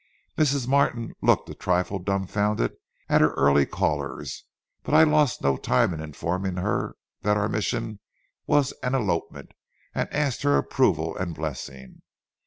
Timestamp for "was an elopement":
8.47-9.51